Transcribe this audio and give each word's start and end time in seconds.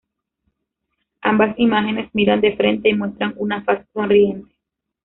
Ambas 1.21 1.53
imágenes 1.59 2.09
miran 2.15 2.41
de 2.41 2.55
frente 2.57 2.89
y 2.89 2.95
muestran 2.95 3.35
una 3.37 3.61
faz 3.61 3.85
sonriente. 3.93 4.51